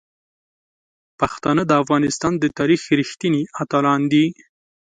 [1.19, 4.25] پښتانه د افغانستان د تاریخ رښتیني اتلان دي.